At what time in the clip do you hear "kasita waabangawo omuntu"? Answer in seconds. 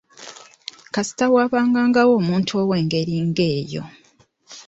0.93-2.51